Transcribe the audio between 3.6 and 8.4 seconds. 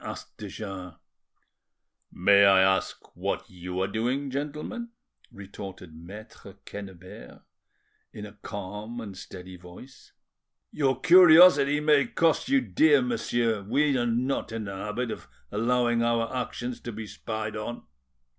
are doing, gentlemen?" retorted Maitre Quennebert, in a